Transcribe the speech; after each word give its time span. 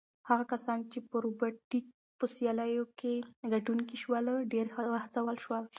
هغه 0.29 0.43
کسان 0.53 0.79
چې 0.91 0.97
د 1.11 1.13
روبوټیک 1.25 1.85
په 2.19 2.25
سیالیو 2.35 2.85
کې 2.99 3.13
ګټونکي 3.53 3.95
شول 4.01 4.25
ډېر 4.53 4.65
وهڅول 4.93 5.37
شول. 5.43 5.63